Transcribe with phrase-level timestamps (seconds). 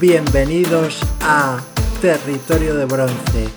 [0.00, 1.60] Bienvenidos a
[2.00, 3.48] Territorio de Bronce,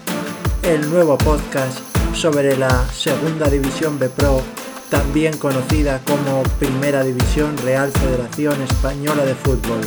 [0.63, 1.79] el nuevo podcast
[2.13, 4.41] sobre la Segunda División B Pro,
[4.89, 9.79] también conocida como Primera División Real Federación Española de Fútbol.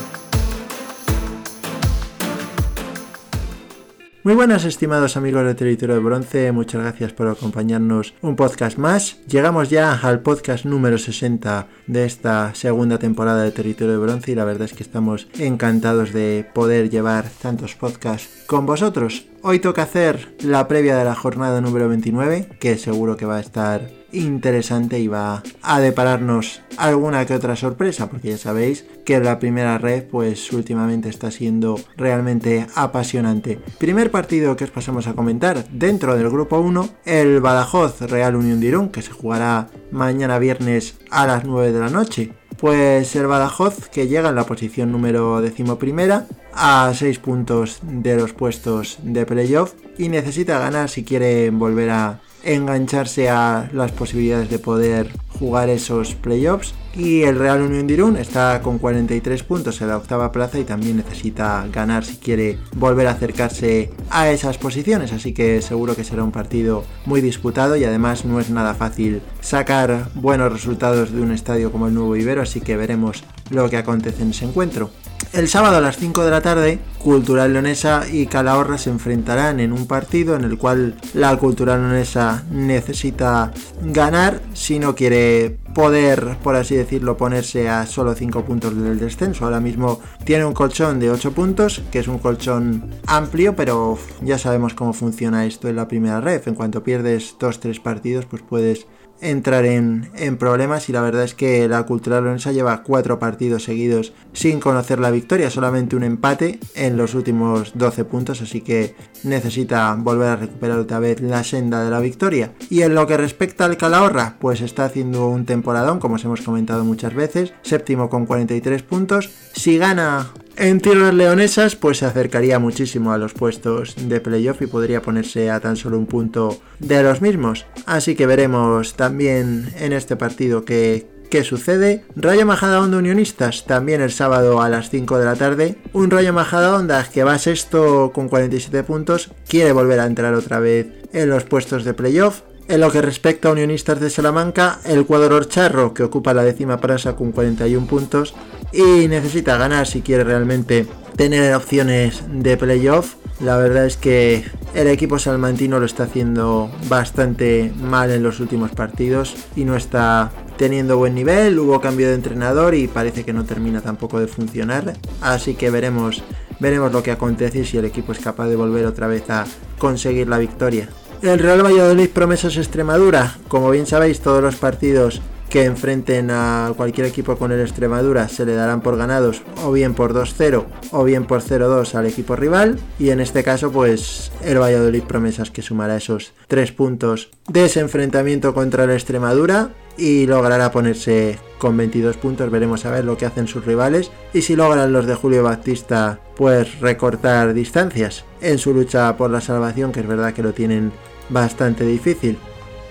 [4.26, 9.24] Muy buenas estimados amigos de Territorio de Bronce, muchas gracias por acompañarnos un podcast más.
[9.28, 14.34] Llegamos ya al podcast número 60 de esta segunda temporada de Territorio de Bronce y
[14.34, 19.26] la verdad es que estamos encantados de poder llevar tantos podcasts con vosotros.
[19.42, 23.40] Hoy toca hacer la previa de la jornada número 29, que seguro que va a
[23.40, 29.38] estar interesante y va a depararnos alguna que otra sorpresa, porque ya sabéis que la
[29.38, 33.60] primera red pues últimamente está siendo realmente apasionante.
[33.78, 38.60] Primer partido que os pasamos a comentar dentro del grupo 1, el Badajoz Real Unión
[38.60, 42.32] de Irún, que se jugará mañana viernes a las 9 de la noche.
[42.58, 48.32] Pues el Badajoz que llega en la posición número decimoprimera a 6 puntos de los
[48.32, 54.58] puestos de playoff y necesita ganar si quiere volver a engancharse a las posibilidades de
[54.58, 56.74] poder jugar esos playoffs.
[56.94, 60.96] Y el Real Unión de está con 43 puntos en la octava plaza y también
[60.96, 65.12] necesita ganar si quiere volver a acercarse a esas posiciones.
[65.12, 69.20] Así que seguro que será un partido muy disputado y además no es nada fácil
[69.40, 72.40] sacar buenos resultados de un estadio como el Nuevo Ibero.
[72.40, 74.90] Así que veremos lo que acontece en ese encuentro.
[75.32, 79.72] El sábado a las 5 de la tarde, Cultural Leonesa y Calahorra se enfrentarán en
[79.72, 83.52] un partido en el cual la Cultural Leonesa necesita
[83.82, 89.44] ganar si no quiere poder, por así decirlo, ponerse a solo 5 puntos del descenso.
[89.44, 94.38] Ahora mismo tiene un colchón de 8 puntos, que es un colchón amplio, pero ya
[94.38, 96.40] sabemos cómo funciona esto en la primera red.
[96.46, 98.86] En cuanto pierdes 2-3 partidos, pues puedes
[99.20, 104.12] entrar en, problemas y la verdad es que la Cultural Leonesa lleva cuatro partidos seguidos
[104.32, 108.94] sin conocer la victoria, solamente un empate en los últimos 12 puntos, así que
[109.24, 112.52] necesita volver a recuperar otra vez la senda de la victoria.
[112.70, 116.42] Y en lo que respecta al Calahorra, pues está haciendo un temporadón, como os hemos
[116.42, 119.30] comentado muchas veces, séptimo con 43 puntos.
[119.54, 124.66] Si gana en tierras leonesas, pues se acercaría muchísimo a los puestos de playoff y
[124.66, 127.66] podría ponerse a tan solo un punto de los mismos.
[127.84, 132.04] Así que veremos también en este partido qué, qué sucede.
[132.14, 135.76] Rayo Majadahonda Unionistas también el sábado a las 5 de la tarde.
[135.92, 140.86] Un Rayo Majadahonda que va sexto con 47 puntos, quiere volver a entrar otra vez
[141.12, 142.42] en los puestos de playoff.
[142.68, 146.80] En lo que respecta a Unionistas de Salamanca, el cuadro Orcharro, que ocupa la décima
[146.80, 148.34] prasa con 41 puntos
[148.72, 150.84] y necesita ganar si quiere realmente
[151.14, 153.14] tener opciones de playoff.
[153.38, 154.44] La verdad es que
[154.74, 160.32] el equipo salmantino lo está haciendo bastante mal en los últimos partidos y no está
[160.56, 161.60] teniendo buen nivel.
[161.60, 164.94] Hubo cambio de entrenador y parece que no termina tampoco de funcionar.
[165.20, 166.24] Así que veremos,
[166.58, 169.46] veremos lo que acontece y si el equipo es capaz de volver otra vez a
[169.78, 170.88] conseguir la victoria.
[171.22, 173.36] El Real Valladolid Promesas Extremadura.
[173.48, 178.44] Como bien sabéis, todos los partidos que enfrenten a cualquier equipo con el Extremadura se
[178.44, 182.78] le darán por ganados o bien por 2-0 o bien por 0-2 al equipo rival
[182.98, 187.80] y en este caso pues el Valladolid Promesas que sumará esos 3 puntos de ese
[187.80, 192.50] enfrentamiento contra el Extremadura y logrará ponerse con 22 puntos.
[192.50, 196.20] Veremos a ver lo que hacen sus rivales y si logran los de Julio Batista
[196.36, 200.92] pues recortar distancias en su lucha por la salvación, que es verdad que lo tienen
[201.30, 202.38] bastante difícil.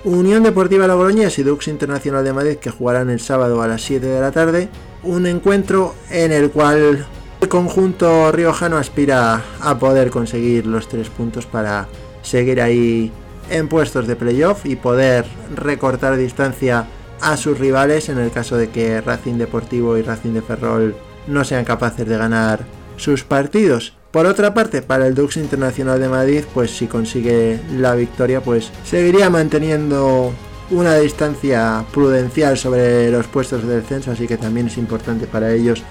[0.05, 4.05] Unión Deportiva Logroñés y Dux Internacional de Madrid que jugarán el sábado a las 7
[4.05, 4.69] de la tarde,
[5.01, 7.07] un encuentro en el cual
[7.41, 11.87] el conjunto riojano aspira a poder conseguir los tres puntos para
[12.21, 13.11] seguir ahí
[13.49, 16.85] en puestos de playoff y poder recortar distancia
[17.19, 20.95] a sus rivales en el caso de que Racing Deportivo y Racing de Ferrol
[21.25, 22.63] no sean capaces de ganar
[22.95, 23.94] sus partidos.
[24.15, 28.71] Por otra parte, para el Dux Internacional de Madrid, pues si consigue la victoria, pues
[28.85, 30.31] seguiría manteniendo
[30.71, 35.83] una distancia prudencial sobre los puestos de descenso, así que también es importante para ellos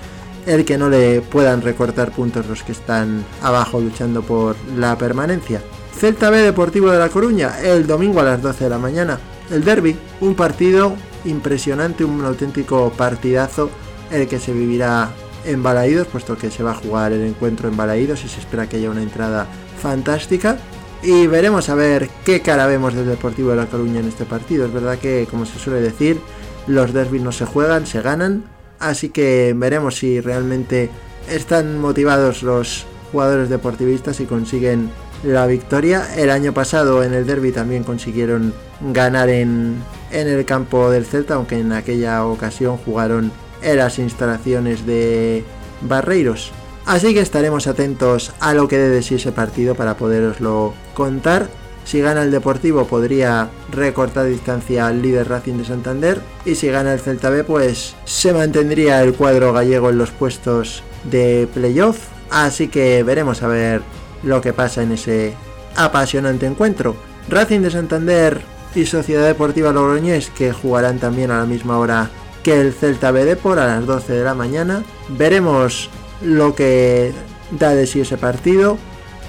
[0.47, 5.61] el que no le puedan recortar puntos los que están abajo luchando por la permanencia.
[5.95, 9.19] Celta B Deportivo de La Coruña, el domingo a las 12 de la mañana.
[9.51, 13.69] El derby, un partido impresionante, un auténtico partidazo,
[14.11, 15.11] el que se vivirá
[15.45, 18.69] en Balaídos, puesto que se va a jugar el encuentro en Balaídos y se espera
[18.69, 19.47] que haya una entrada
[19.81, 20.59] fantástica.
[21.03, 24.65] Y veremos a ver qué cara vemos del Deportivo de La Coruña en este partido.
[24.65, 26.19] Es verdad que, como se suele decir,
[26.67, 28.45] los derbis no se juegan, se ganan.
[28.79, 30.91] Así que veremos si realmente
[31.31, 34.91] están motivados los jugadores deportivistas y consiguen
[35.23, 36.15] la victoria.
[36.17, 38.55] El año pasado en el derby también consiguieron
[38.93, 39.77] ganar en,
[40.11, 43.31] en el campo del Celta, aunque en aquella ocasión jugaron
[43.65, 45.45] en las instalaciones de
[45.81, 46.53] Barreiros.
[46.87, 51.49] Así que estaremos atentos a lo que dé de ese partido para poderoslo contar.
[51.85, 56.93] Si gana el Deportivo podría recortar distancia al líder Racing de Santander y si gana
[56.93, 61.99] el Celta B pues se mantendría el cuadro gallego en los puestos de playoff.
[62.31, 63.83] Así que veremos a ver
[64.23, 65.35] lo que pasa en ese
[65.77, 66.97] apasionante encuentro.
[67.29, 68.41] Racing de Santander
[68.75, 72.11] y Sociedad Deportiva Logroñés que jugarán también a la misma hora
[72.45, 74.85] que el Celta B Depor a las 12 de la mañana.
[75.09, 75.91] Veremos
[76.23, 77.13] lo que
[77.51, 78.79] da de sí ese partido.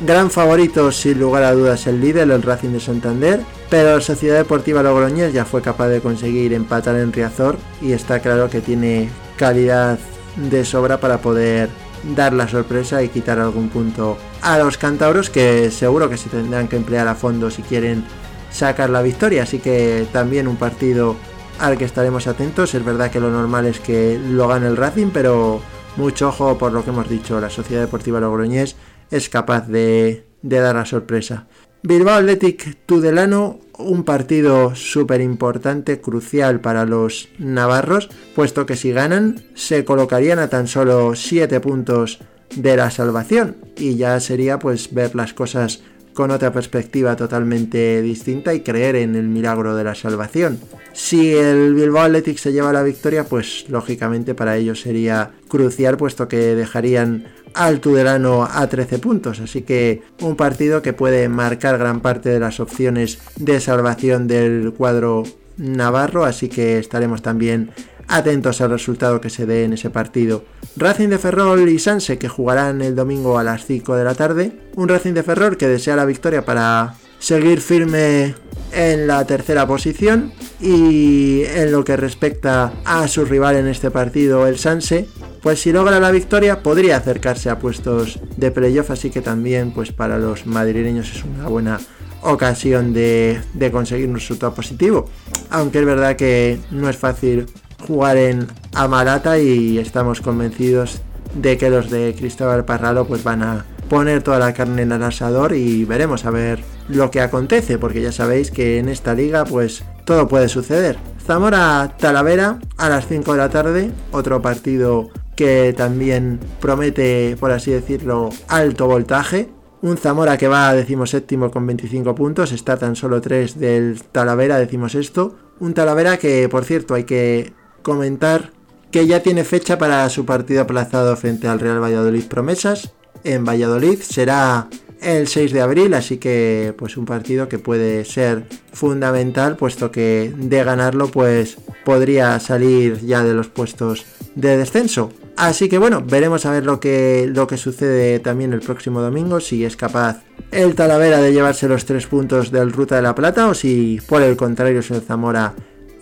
[0.01, 3.39] Gran favorito, sin lugar a dudas, el líder, el Racing de Santander,
[3.69, 8.19] pero la Sociedad Deportiva Logroñés ya fue capaz de conseguir empatar en Riazor y está
[8.19, 9.97] claro que tiene calidad
[10.35, 11.69] de sobra para poder
[12.13, 16.67] dar la sorpresa y quitar algún punto a los cantauros que seguro que se tendrán
[16.67, 18.03] que emplear a fondo si quieren
[18.51, 19.43] sacar la victoria.
[19.43, 21.15] Así que también un partido
[21.59, 22.73] al que estaremos atentos.
[22.73, 25.61] Es verdad que lo normal es que lo gane el Racing, pero
[25.97, 27.39] mucho ojo por lo que hemos dicho.
[27.39, 28.75] La Sociedad Deportiva Logroñés
[29.11, 31.47] es capaz de, de dar la sorpresa.
[31.83, 39.43] Bilbao Athletic Tudelano, un partido súper importante, crucial para los navarros, puesto que si ganan
[39.53, 42.19] se colocarían a tan solo 7 puntos
[42.55, 45.83] de la salvación y ya sería pues ver las cosas
[46.15, 50.59] con otra perspectiva totalmente distinta y creer en el milagro de la salvación.
[50.93, 56.27] Si el Bilbao Athletic se lleva la victoria, pues lógicamente para ellos sería crucial, puesto
[56.27, 59.41] que dejarían al Tudelano a 13 puntos.
[59.41, 64.73] Así que un partido que puede marcar gran parte de las opciones de salvación del
[64.73, 65.23] cuadro
[65.57, 66.23] navarro.
[66.23, 67.71] Así que estaremos también
[68.07, 70.43] atentos al resultado que se dé en ese partido.
[70.77, 74.51] Racing de Ferrol y Sanse que jugarán el domingo a las 5 de la tarde.
[74.75, 78.35] Un Racing de Ferrol que desea la victoria para seguir firme
[78.71, 84.47] en la tercera posición y en lo que respecta a su rival en este partido,
[84.47, 85.07] el Sanse,
[85.41, 89.91] pues si logra la victoria podría acercarse a puestos de playoff, así que también pues
[89.91, 91.79] para los madrileños es una buena
[92.21, 95.09] ocasión de, de conseguir un resultado positivo.
[95.49, 97.45] Aunque es verdad que no es fácil
[97.85, 101.01] jugar en Amarata y estamos convencidos
[101.33, 105.03] de que los de Cristóbal Parralo pues van a poner toda la carne en el
[105.03, 109.45] asador y veremos a ver lo que acontece porque ya sabéis que en esta liga
[109.45, 110.97] pues todo puede suceder.
[111.25, 117.71] Zamora Talavera a las 5 de la tarde, otro partido que también promete, por así
[117.71, 119.49] decirlo, alto voltaje.
[119.81, 124.57] Un Zamora que va a séptimo con 25 puntos, está tan solo 3 del Talavera,
[124.57, 125.35] decimos esto.
[125.59, 127.53] Un Talavera que, por cierto, hay que
[127.85, 128.49] comentar
[128.89, 132.91] que ya tiene fecha para su partido aplazado frente al Real Valladolid Promesas.
[133.23, 134.67] En Valladolid será
[135.01, 140.33] el 6 de abril, así que pues un partido que puede ser fundamental, puesto que
[140.35, 145.11] de ganarlo pues podría salir ya de los puestos de descenso.
[145.37, 149.39] Así que bueno, veremos a ver lo que, lo que sucede también el próximo domingo,
[149.39, 153.47] si es capaz el Talavera de llevarse los tres puntos del Ruta de la Plata
[153.47, 155.53] o si por el contrario es el Zamora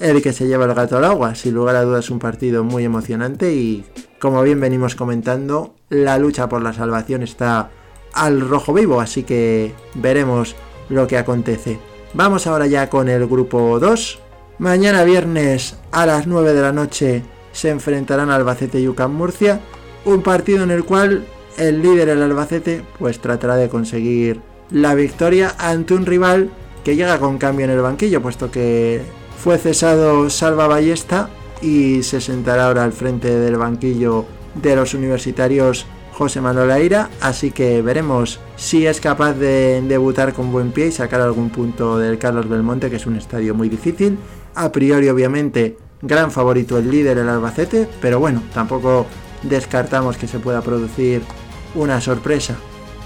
[0.03, 1.33] el que se lleva el gato al agua.
[1.33, 3.85] Sin lugar a dudas un partido muy emocionante y
[4.19, 7.71] como bien venimos comentando, la lucha por la salvación está
[8.13, 10.55] al rojo vivo, así que veremos
[10.89, 11.79] lo que acontece.
[12.13, 14.19] Vamos ahora ya con el grupo 2.
[14.59, 17.23] Mañana viernes a las 9 de la noche
[17.53, 19.61] se enfrentarán Albacete y UCAM Murcia,
[20.03, 21.25] un partido en el cual
[21.57, 26.49] el líder el Albacete pues tratará de conseguir la victoria ante un rival
[26.83, 29.01] que llega con cambio en el banquillo, puesto que
[29.43, 31.29] fue cesado Salva Ballesta
[31.61, 34.23] y se sentará ahora al frente del banquillo
[34.55, 40.53] de los universitarios José Manuel Aira, así que veremos si es capaz de debutar con
[40.53, 44.17] buen pie y sacar algún punto del Carlos Belmonte, que es un estadio muy difícil.
[44.55, 49.07] A priori, obviamente, gran favorito el líder, el Albacete, pero bueno, tampoco
[49.41, 51.21] descartamos que se pueda producir
[51.75, 52.55] una sorpresa.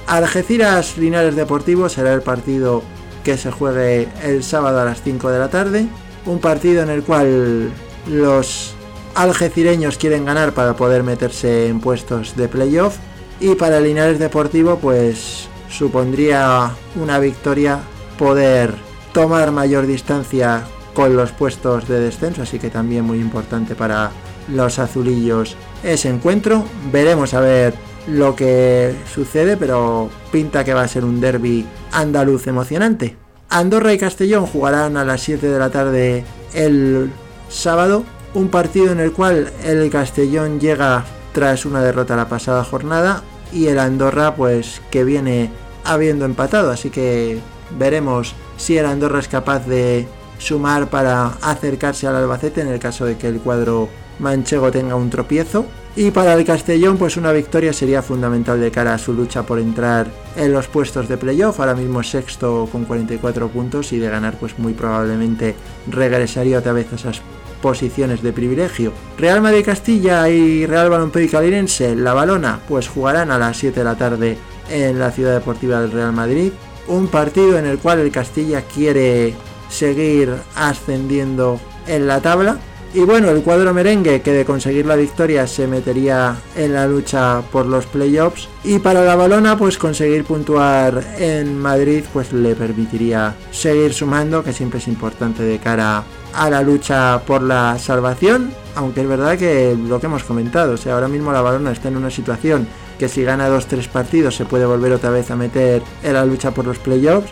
[0.05, 2.83] Algeciras Linares Deportivo será el partido
[3.23, 5.87] que se juegue el sábado a las 5 de la tarde
[6.27, 7.71] un partido en el cual
[8.07, 8.75] los
[9.15, 12.97] algecireños quieren ganar para poder meterse en puestos de playoff
[13.39, 17.79] y para Linares Deportivo pues supondría una victoria
[18.19, 18.73] poder
[19.13, 24.11] tomar mayor distancia con los puestos de descenso, así que también muy importante para
[24.53, 26.63] los azulillos ese encuentro.
[26.91, 27.73] Veremos a ver
[28.07, 33.26] lo que sucede, pero pinta que va a ser un derby andaluz emocionante.
[33.49, 37.11] Andorra y Castellón jugarán a las 7 de la tarde el
[37.49, 43.23] sábado, un partido en el cual el Castellón llega tras una derrota la pasada jornada
[43.53, 45.49] y el Andorra pues que viene
[45.85, 47.39] habiendo empatado, así que
[47.77, 50.07] veremos si el Andorra es capaz de
[50.39, 53.87] sumar para acercarse al Albacete en el caso de que el cuadro
[54.19, 55.65] manchego tenga un tropiezo
[55.97, 59.57] Y para el Castellón, pues una victoria sería fundamental de cara a su lucha por
[59.57, 61.59] entrar en los puestos de playoff.
[61.59, 65.55] Ahora mismo sexto con 44 puntos y de ganar, pues muy probablemente
[65.89, 67.21] regresaría otra vez a esas
[67.63, 68.93] posiciones de privilegio.
[69.17, 73.83] Real Madrid Castilla y Real Balompié Calirense, la balona, pues jugarán a las 7 de
[73.83, 74.37] la tarde
[74.69, 76.51] en la ciudad deportiva del Real Madrid.
[76.87, 79.33] Un partido en el cual el Castilla quiere
[79.67, 82.59] seguir ascendiendo en la tabla.
[82.93, 87.41] Y bueno, el cuadro merengue que de conseguir la victoria se metería en la lucha
[87.51, 88.47] por los playoffs.
[88.63, 94.53] Y para la balona, pues conseguir puntuar en Madrid, pues le permitiría seguir sumando, que
[94.53, 96.03] siempre es importante de cara
[96.33, 98.51] a la lucha por la salvación.
[98.75, 101.97] Aunque es verdad que lo que hemos comentado, o ahora mismo la balona está en
[101.97, 102.67] una situación
[102.97, 106.25] que si gana dos tres partidos se puede volver otra vez a meter en la
[106.25, 107.29] lucha por los playoffs,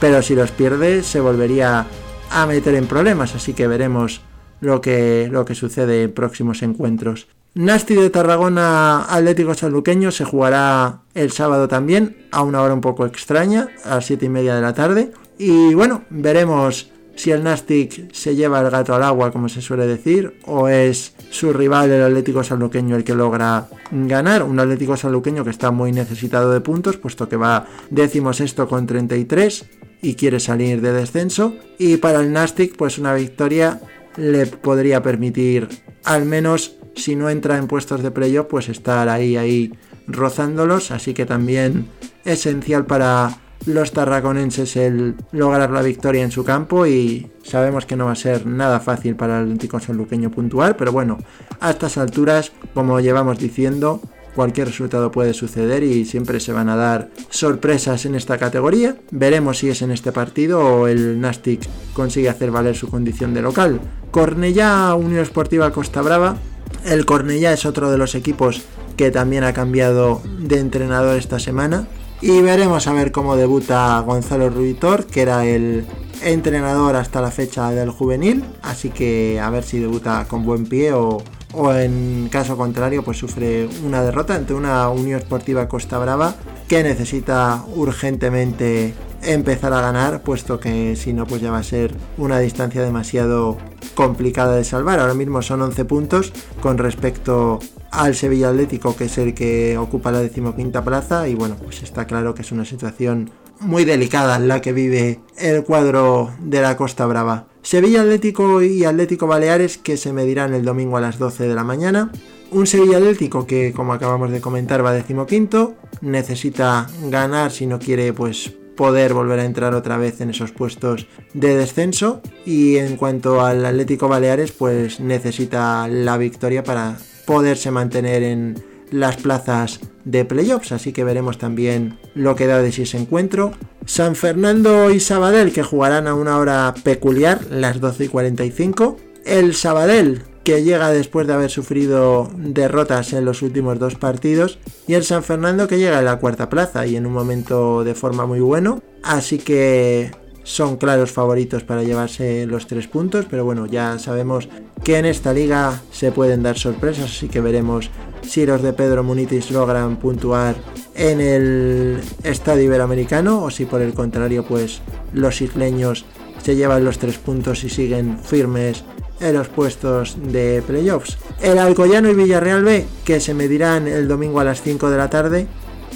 [0.00, 1.86] pero si los pierde se volvería
[2.30, 4.20] a meter en problemas, así que veremos
[4.64, 7.28] lo que, lo que sucede en próximos encuentros.
[7.54, 13.06] Nasti de Tarragona Atlético Sanluqueño se jugará el sábado también, a una hora un poco
[13.06, 15.12] extraña, a las 7 y media de la tarde.
[15.38, 19.86] Y bueno, veremos si el Nastic se lleva el gato al agua, como se suele
[19.86, 24.42] decir, o es su rival, el Atlético Sanluqueño, el que logra ganar.
[24.42, 28.86] Un Atlético Sanluqueño que está muy necesitado de puntos, puesto que va décimo sexto con
[28.86, 29.64] 33
[30.02, 31.54] y quiere salir de descenso.
[31.78, 33.80] Y para el Nastic, pues una victoria
[34.16, 35.68] le podría permitir,
[36.04, 39.72] al menos si no entra en puestos de playoff, pues estar ahí, ahí
[40.06, 40.90] rozándolos.
[40.90, 41.88] Así que también
[42.24, 48.06] esencial para los tarraconenses el lograr la victoria en su campo y sabemos que no
[48.06, 51.18] va a ser nada fácil para el Atlético Sanluqueño puntual, pero bueno,
[51.60, 54.02] a estas alturas, como llevamos diciendo,
[54.34, 58.96] cualquier resultado puede suceder y siempre se van a dar sorpresas en esta categoría.
[59.10, 61.60] Veremos si es en este partido o el Nastic
[61.92, 63.80] consigue hacer valer su condición de local.
[64.10, 66.36] Cornellá, Unión Esportiva Costa Brava.
[66.84, 68.62] El Cornellá es otro de los equipos
[68.96, 71.86] que también ha cambiado de entrenador esta semana.
[72.20, 75.84] Y veremos a ver cómo debuta Gonzalo Rubitor, que era el
[76.22, 78.44] entrenador hasta la fecha del juvenil.
[78.62, 81.22] Así que a ver si debuta con buen pie o,
[81.54, 86.34] o en caso contrario pues sufre una derrota ante una Unión Esportiva Costa Brava
[86.68, 91.94] que necesita urgentemente empezar a ganar puesto que si no pues ya va a ser
[92.18, 93.58] una distancia demasiado
[93.94, 94.98] complicada de salvar.
[94.98, 100.10] Ahora mismo son 11 puntos con respecto al Sevilla Atlético, que es el que ocupa
[100.10, 101.28] la decimoquinta plaza.
[101.28, 103.30] Y bueno, pues está claro que es una situación
[103.60, 107.46] muy delicada la que vive el cuadro de la Costa Brava.
[107.64, 111.64] Sevilla Atlético y Atlético Baleares que se medirán el domingo a las 12 de la
[111.64, 112.12] mañana.
[112.50, 115.74] Un Sevilla Atlético que, como acabamos de comentar, va decimoquinto.
[116.02, 121.06] Necesita ganar si no quiere, pues poder volver a entrar otra vez en esos puestos
[121.32, 122.20] de descenso.
[122.44, 129.16] Y en cuanto al Atlético Baleares, pues necesita la victoria para poderse mantener en las
[129.16, 133.52] plazas de playoffs, así que veremos también lo que da de sí ese encuentro.
[133.86, 138.96] San Fernando y Sabadell que jugarán a una hora peculiar, las 12 y 45.
[139.24, 144.92] El Sabadell que llega después de haber sufrido derrotas en los últimos dos partidos y
[144.92, 148.26] el San Fernando que llega en la cuarta plaza y en un momento de forma
[148.26, 148.82] muy bueno.
[149.02, 150.10] Así que
[150.44, 154.48] son claros favoritos para llevarse los tres puntos, pero bueno, ya sabemos
[154.84, 157.90] que en esta liga se pueden dar sorpresas, así que veremos
[158.26, 160.56] si los de Pedro Munitis logran puntuar
[160.94, 164.80] en el estadio iberoamericano o si por el contrario pues
[165.12, 166.04] los isleños
[166.42, 168.84] se llevan los tres puntos y siguen firmes
[169.20, 171.18] en los puestos de playoffs.
[171.40, 175.10] El Alcoyano y Villarreal B que se medirán el domingo a las 5 de la
[175.10, 175.46] tarde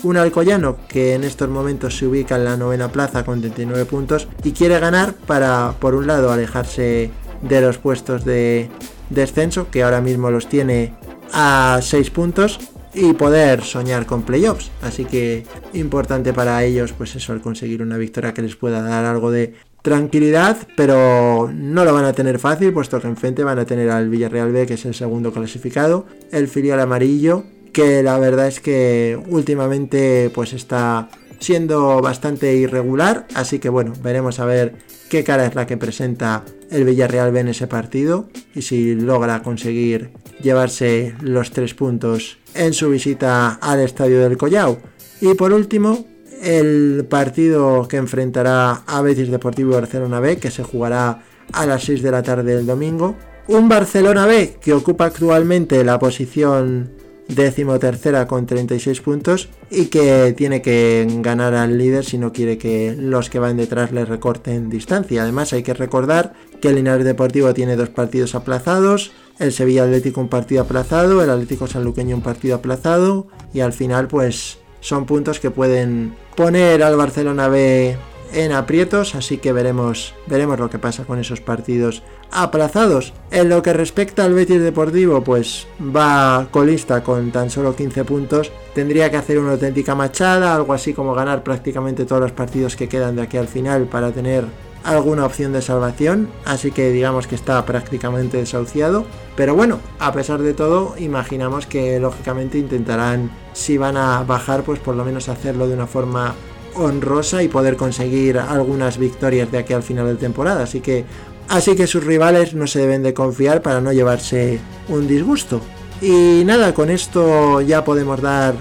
[0.03, 4.29] un Alcoyano que en estos momentos se ubica en la novena plaza con 39 puntos
[4.45, 7.11] y quiere ganar para, por un lado, alejarse
[7.43, 8.71] de los puestos de
[9.11, 10.95] descenso, que ahora mismo los tiene
[11.33, 12.59] a 6 puntos,
[12.95, 14.71] y poder soñar con playoffs.
[14.83, 19.05] Así que importante para ellos, pues eso, el conseguir una victoria que les pueda dar
[19.05, 23.65] algo de tranquilidad, pero no lo van a tener fácil, puesto que enfrente van a
[23.65, 28.49] tener al Villarreal B, que es el segundo clasificado, el filial amarillo, que la verdad
[28.49, 31.09] es que últimamente pues está
[31.39, 34.75] siendo bastante irregular, así que bueno, veremos a ver
[35.09, 39.43] qué cara es la que presenta el Villarreal B en ese partido y si logra
[39.43, 40.11] conseguir
[40.43, 44.79] llevarse los tres puntos en su visita al estadio del Collao.
[45.21, 46.07] Y por último,
[46.43, 51.23] el partido que enfrentará a Betis Deportivo Barcelona B, que se jugará
[51.53, 53.17] a las 6 de la tarde del domingo.
[53.49, 56.91] Un Barcelona B que ocupa actualmente la posición
[57.29, 62.59] décimo tercera con 36 puntos y que tiene que ganar al líder si no quiere
[62.59, 65.23] que los que van detrás le recorten distancia.
[65.23, 70.21] Además hay que recordar que el Linares Deportivo tiene dos partidos aplazados, el Sevilla Atlético
[70.21, 75.39] un partido aplazado, el Atlético Sanluqueño un partido aplazado y al final pues son puntos
[75.39, 77.97] que pueden poner al Barcelona B
[78.33, 83.13] en aprietos, así que veremos, veremos lo que pasa con esos partidos aplazados.
[83.31, 88.53] En lo que respecta al Betis Deportivo, pues va colista con tan solo 15 puntos.
[88.75, 92.89] Tendría que hacer una auténtica machada, algo así como ganar prácticamente todos los partidos que
[92.89, 94.45] quedan de aquí al final para tener
[94.85, 99.05] alguna opción de salvación, así que digamos que está prácticamente desahuciado.
[99.37, 104.79] Pero bueno, a pesar de todo, imaginamos que lógicamente intentarán, si van a bajar, pues
[104.79, 106.35] por lo menos hacerlo de una forma
[106.75, 110.63] honrosa y poder conseguir algunas victorias de aquí al final de temporada.
[110.63, 111.05] Así que,
[111.49, 115.61] así que sus rivales no se deben de confiar para no llevarse un disgusto.
[116.01, 118.55] Y nada, con esto ya podemos dar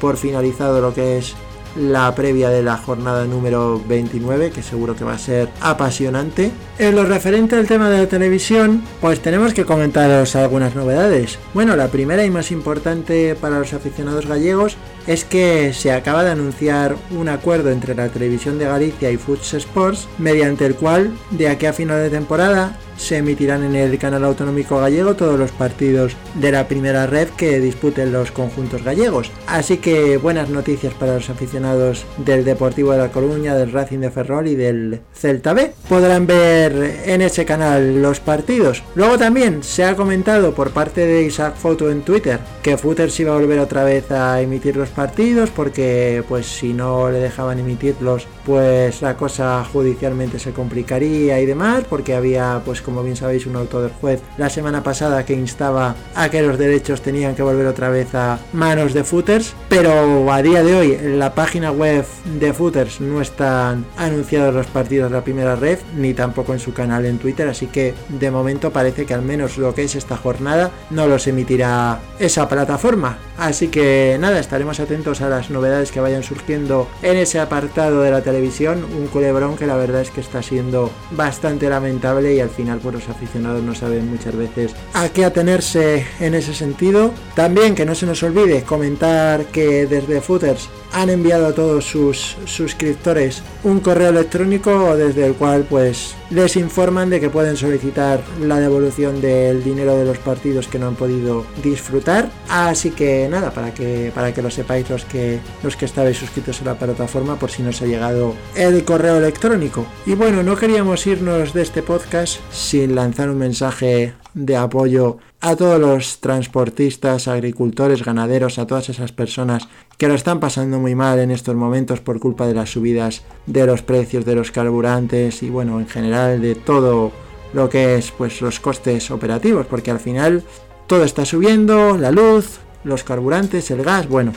[0.00, 1.34] por finalizado lo que es
[1.76, 6.50] la previa de la jornada número 29, que seguro que va a ser apasionante.
[6.78, 11.38] En lo referente al tema de la televisión, pues tenemos que comentaros algunas novedades.
[11.54, 16.30] Bueno, la primera y más importante para los aficionados gallegos es que se acaba de
[16.30, 21.48] anunciar un acuerdo entre la televisión de Galicia y Foods Sports, mediante el cual, de
[21.48, 26.16] aquí a final de temporada, se emitirán en el canal autonómico gallego todos los partidos
[26.34, 29.30] de la primera red que disputen los conjuntos gallegos.
[29.46, 34.10] Así que buenas noticias para los aficionados del Deportivo de La Coruña, del Racing de
[34.10, 35.72] Ferrol y del Celta B.
[35.88, 38.82] Podrán ver en ese canal los partidos.
[38.94, 43.32] Luego también se ha comentado por parte de Isaac Foto en Twitter que Footers iba
[43.32, 48.26] a volver otra vez a emitir los partidos porque pues si no le dejaban emitirlos
[48.44, 53.56] pues la cosa judicialmente se complicaría y demás porque había pues como bien sabéis, un
[53.56, 57.66] auto del juez la semana pasada que instaba a que los derechos tenían que volver
[57.66, 62.04] otra vez a manos de footers, pero a día de hoy en la página web
[62.38, 66.72] de footers no están anunciados los partidos de la primera red, ni tampoco en su
[66.72, 70.16] canal en Twitter, así que de momento parece que al menos lo que es esta
[70.16, 73.18] jornada no los emitirá esa plataforma.
[73.38, 78.10] Así que nada, estaremos atentos a las novedades que vayan surgiendo en ese apartado de
[78.10, 82.50] la televisión, un culebrón que la verdad es que está siendo bastante lamentable y al
[82.80, 87.12] final los aficionados no saben muchas veces a qué atenerse en ese sentido.
[87.34, 92.36] También que no se nos olvide comentar que desde Footers han enviado a todos sus
[92.44, 98.58] suscriptores un correo electrónico desde el cual pues les informan de que pueden solicitar la
[98.58, 102.30] devolución del dinero de los partidos que no han podido disfrutar.
[102.48, 106.60] Así que nada, para que para que lo sepáis los que los que estabais suscritos
[106.62, 109.86] a la plataforma por si no os ha llegado el correo electrónico.
[110.06, 115.56] Y bueno, no queríamos irnos de este podcast sin lanzar un mensaje de apoyo a
[115.56, 119.68] todos los transportistas, agricultores, ganaderos, a todas esas personas
[119.98, 123.66] que lo están pasando muy mal en estos momentos por culpa de las subidas de
[123.66, 127.12] los precios de los carburantes y bueno, en general de todo
[127.52, 130.42] lo que es pues los costes operativos, porque al final
[130.86, 134.32] todo está subiendo, la luz, los carburantes, el gas, bueno,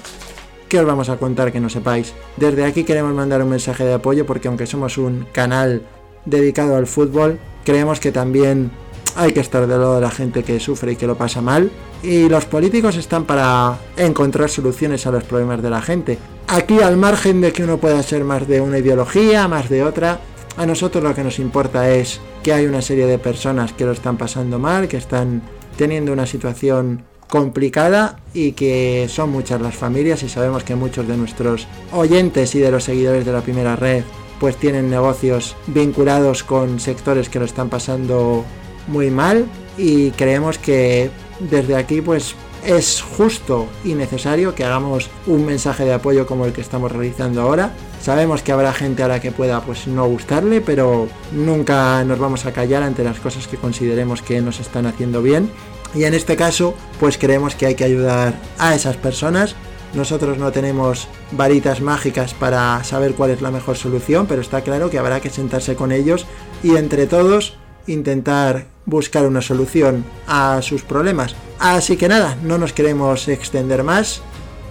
[0.69, 2.13] ¿qué os vamos a contar que no sepáis?
[2.37, 5.81] Desde aquí queremos mandar un mensaje de apoyo porque aunque somos un canal
[6.25, 8.71] dedicado al fútbol, creemos que también
[9.15, 11.71] hay que estar del lado de la gente que sufre y que lo pasa mal.
[12.03, 16.17] Y los políticos están para encontrar soluciones a los problemas de la gente.
[16.47, 20.19] Aquí al margen de que uno pueda ser más de una ideología, más de otra,
[20.57, 23.91] a nosotros lo que nos importa es que hay una serie de personas que lo
[23.91, 25.41] están pasando mal, que están
[25.77, 31.17] teniendo una situación complicada y que son muchas las familias y sabemos que muchos de
[31.17, 34.03] nuestros oyentes y de los seguidores de la primera red
[34.39, 38.45] pues tienen negocios vinculados con sectores que lo están pasando
[38.87, 39.45] muy mal
[39.77, 45.93] y creemos que desde aquí pues es justo y necesario que hagamos un mensaje de
[45.93, 47.71] apoyo como el que estamos realizando ahora.
[48.01, 52.45] Sabemos que habrá gente a la que pueda pues no gustarle, pero nunca nos vamos
[52.45, 55.49] a callar ante las cosas que consideremos que nos están haciendo bien.
[55.93, 59.55] Y en este caso, pues creemos que hay que ayudar a esas personas.
[59.93, 64.89] Nosotros no tenemos varitas mágicas para saber cuál es la mejor solución, pero está claro
[64.89, 66.25] que habrá que sentarse con ellos
[66.63, 71.35] y entre todos intentar buscar una solución a sus problemas.
[71.59, 74.21] Así que nada, no nos queremos extender más.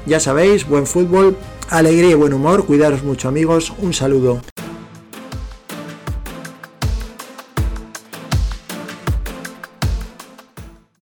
[0.07, 1.37] Ya sabéis, buen fútbol,
[1.71, 2.67] alegría y buen humor.
[2.67, 3.73] Cuidaros mucho amigos.
[3.79, 4.54] Un saludo.